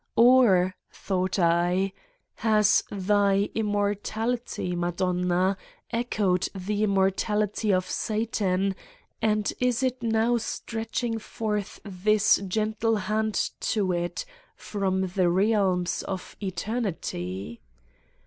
[0.15, 1.93] "Or 9" thought I,
[2.37, 5.57] "has Thy immortality, Ma donna,
[5.91, 8.73] echoed the immortality of Satan
[9.21, 14.25] and is it now stretching forth this gentle hand to it
[14.55, 17.61] from the realms of Eternity?